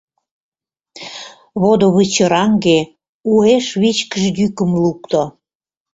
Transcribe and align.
Водывычыраҥге 1.61 2.79
уэш 3.33 3.65
вичкыж 3.81 4.23
йӱкым 4.39 4.71
лукто: 4.83 5.21